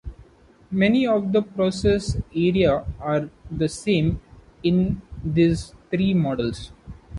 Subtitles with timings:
[0.71, 4.19] Many of the process areas are the same
[4.63, 6.71] in these three models.